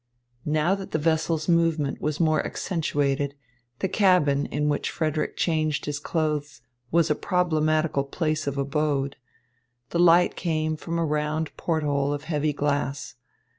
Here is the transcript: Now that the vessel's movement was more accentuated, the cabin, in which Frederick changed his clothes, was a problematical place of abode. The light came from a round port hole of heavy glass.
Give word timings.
Now 0.47 0.73
that 0.73 0.93
the 0.93 0.97
vessel's 0.97 1.47
movement 1.47 2.01
was 2.01 2.19
more 2.19 2.43
accentuated, 2.43 3.35
the 3.77 3.87
cabin, 3.87 4.47
in 4.47 4.67
which 4.67 4.89
Frederick 4.89 5.37
changed 5.37 5.85
his 5.85 5.99
clothes, 5.99 6.63
was 6.89 7.11
a 7.11 7.13
problematical 7.15 8.05
place 8.05 8.47
of 8.47 8.57
abode. 8.57 9.15
The 9.91 9.99
light 9.99 10.35
came 10.35 10.75
from 10.75 10.97
a 10.97 11.05
round 11.05 11.55
port 11.55 11.83
hole 11.83 12.13
of 12.13 12.23
heavy 12.23 12.51
glass. 12.51 13.13